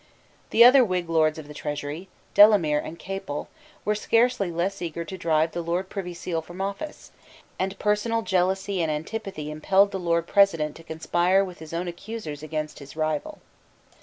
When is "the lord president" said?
9.91-10.75